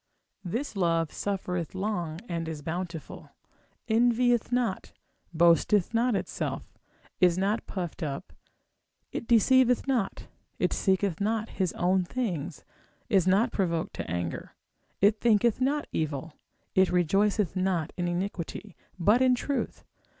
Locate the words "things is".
12.03-13.27